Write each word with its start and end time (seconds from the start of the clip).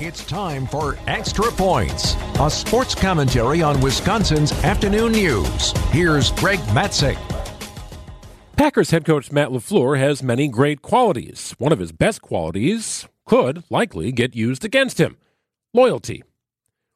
It's 0.00 0.24
time 0.24 0.64
for 0.68 0.96
Extra 1.08 1.50
Points, 1.50 2.14
a 2.38 2.48
sports 2.48 2.94
commentary 2.94 3.62
on 3.62 3.80
Wisconsin's 3.80 4.52
afternoon 4.62 5.10
news. 5.10 5.72
Here's 5.90 6.30
Greg 6.30 6.60
Matzek. 6.70 7.18
Packers 8.56 8.92
head 8.92 9.04
coach 9.04 9.32
Matt 9.32 9.48
LaFleur 9.48 9.98
has 9.98 10.22
many 10.22 10.46
great 10.46 10.82
qualities. 10.82 11.52
One 11.58 11.72
of 11.72 11.80
his 11.80 11.90
best 11.90 12.22
qualities 12.22 13.08
could 13.26 13.64
likely 13.70 14.12
get 14.12 14.36
used 14.36 14.64
against 14.64 15.00
him 15.00 15.16
loyalty. 15.74 16.22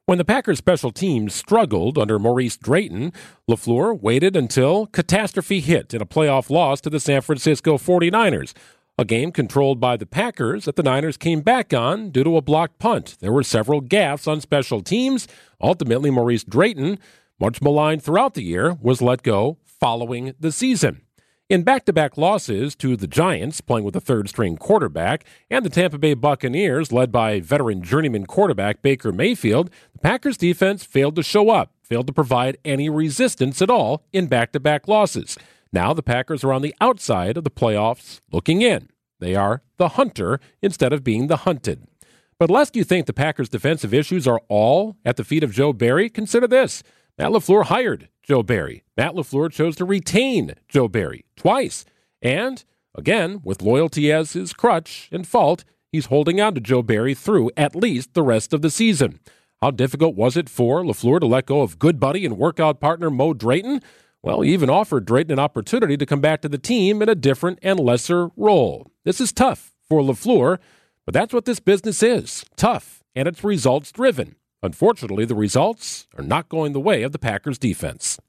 When 0.07 0.19
the 0.19 0.25
Packers 0.25 0.59
special 0.59 0.93
teams 0.93 1.35
struggled 1.35 1.99
under 1.99 2.21
Maurice 2.21 2.57
Drayton, 2.57 3.13
LaFleur 3.51 4.01
waited 4.01 4.37
until 4.37 4.87
catastrophe 4.87 5.59
hit 5.59 5.93
in 5.93 6.03
a 6.03 6.07
playoff 6.07 6.51
loss 6.51 6.81
to 6.83 6.91
the 6.91 7.01
San 7.01 7.21
Francisco 7.21 7.79
49ers 7.79 8.53
a 9.03 9.05
game 9.05 9.33
controlled 9.33 9.81
by 9.81 9.97
the 9.97 10.07
Packers 10.07 10.65
that 10.65 10.77
the 10.77 10.83
Niners 10.83 11.17
came 11.17 11.41
back 11.41 11.75
on 11.75 12.11
due 12.11 12.23
to 12.23 12.37
a 12.37 12.41
blocked 12.41 12.79
punt. 12.79 13.17
There 13.19 13.33
were 13.33 13.43
several 13.43 13.83
gaffes 13.83 14.29
on 14.29 14.41
special 14.41 14.81
teams. 14.81 15.27
Ultimately, 15.61 16.09
Maurice 16.11 16.45
Drayton, 16.45 17.01
much 17.41 17.61
maligned 17.61 18.03
throughout 18.05 18.35
the 18.35 18.45
year, 18.45 18.79
was 18.81 19.03
let 19.03 19.25
go 19.25 19.59
following 19.65 20.35
the 20.39 20.53
season. 20.53 21.03
In 21.51 21.65
back 21.65 21.85
to 21.87 21.93
back 21.93 22.17
losses 22.17 22.77
to 22.77 22.97
the 22.97 23.09
Giants, 23.09 23.61
playing 23.61 23.85
with 23.85 23.97
a 23.97 24.01
third 24.01 24.29
string 24.29 24.57
quarterback, 24.57 25.25
and 25.51 25.65
the 25.65 25.71
Tampa 25.71 25.99
Bay 25.99 26.15
Buccaneers, 26.15 26.93
led 26.93 27.11
by 27.11 27.41
veteran 27.41 27.83
journeyman 27.83 28.27
quarterback 28.27 28.83
Baker 28.83 29.11
Mayfield, 29.11 29.69
the 29.93 29.99
Packers 29.99 30.37
defense 30.37 30.85
failed 30.85 31.17
to 31.17 31.25
show 31.25 31.51
up, 31.51 31.75
failed 31.83 32.07
to 32.07 32.13
provide 32.13 32.57
any 32.65 32.89
resistance 32.89 33.61
at 33.61 33.69
all 33.69 34.05
in 34.13 34.29
back 34.29 34.53
to 34.53 34.61
back 34.61 34.87
losses. 34.87 35.37
Now 35.73 35.93
the 35.93 36.03
Packers 36.05 36.45
are 36.45 36.53
on 36.53 36.63
the 36.63 36.75
outside 36.81 37.37
of 37.37 37.43
the 37.43 37.51
playoffs 37.51 38.21
looking 38.31 38.63
in. 38.63 38.89
They 39.23 39.37
are 39.37 39.63
the 39.77 39.91
hunter 39.91 40.41
instead 40.61 40.93
of 40.93 41.05
being 41.05 41.29
the 41.29 41.39
hunted. 41.39 41.87
But 42.41 42.51
lest 42.51 42.75
you 42.75 42.83
think 42.83 43.07
the 43.07 43.13
Packers' 43.13 43.49
defensive 43.49 43.95
issues 43.95 44.27
are 44.27 44.41
all 44.49 44.97
at 45.05 45.17
the 45.17 45.23
feet 45.23 45.45
of 45.45 45.53
Joe 45.53 45.73
Barry, 45.73 46.11
consider 46.11 46.49
this. 46.49 46.83
Matt 47.17 47.31
LaFleur 47.31 47.67
hired 47.67 48.09
Joe 48.25 48.43
Barry. 48.43 48.83
Matt 48.97 49.15
LaFleur 49.15 49.53
chose 49.53 49.77
to 49.77 49.85
retain 49.85 50.57
Joe 50.69 50.89
Barry 50.89 51.25
twice. 51.37 51.85
And, 52.21 52.65
again, 52.97 53.41
with 53.45 53.63
loyalty 53.63 54.11
as 54.11 54.33
his 54.33 54.53
crutch 54.53 55.09
and 55.13 55.25
fault, 55.25 55.65
he's 55.93 56.07
holding 56.07 56.41
on 56.41 56.57
to 56.57 56.61
Joe 56.61 56.83
Barry 56.83 57.15
through 57.15 57.53
at 57.57 57.77
least 57.77 58.15
the 58.15 58.25
rest 58.25 58.53
of 58.53 58.61
the 58.61 58.71
season. 58.71 59.21
How 59.61 59.71
difficult 59.71 60.17
was 60.17 60.37
it 60.37 60.49
for 60.49 60.83
LaFleur 60.83 61.21
to 61.21 61.27
let 61.27 61.47
go 61.47 61.63
of 61.63 61.79
good 61.79 62.01
buddy 62.01 62.27
and 62.27 62.37
workout 62.39 62.81
partner 62.81 63.09
Mo 63.09 63.35
Drayton? 63.35 63.83
Well, 64.23 64.43
he 64.43 64.53
even 64.53 64.71
offered 64.71 65.05
Drayton 65.05 65.33
an 65.33 65.41
opportunity 65.41 65.97
to 65.97 66.07
come 66.07 66.21
back 66.21 66.43
to 66.43 66.49
the 66.49 66.59
team 66.59 67.03
in 67.03 67.09
a 67.09 67.15
different 67.17 67.59
and 67.61 67.81
lesser 67.81 68.31
role. 68.37 68.91
This 69.05 69.21
is 69.21 69.33
tough 69.33 69.73
for 69.89 70.01
LaFleur, 70.01 70.59
but 71.05 71.13
that's 71.13 71.35
what 71.35 71.45
this 71.45 71.59
business 71.59 72.05
is 72.05 72.45
tough, 72.57 73.03
and 73.17 73.27
it's 73.27 73.43
results 73.43 73.91
driven. 73.91 74.37
Unfortunately, 74.63 75.25
the 75.25 75.35
results 75.35 76.07
are 76.17 76.23
not 76.23 76.49
going 76.49 76.73
the 76.73 76.79
way 76.79 77.03
of 77.03 77.11
the 77.11 77.19
Packers 77.19 77.59
defense. 77.59 78.21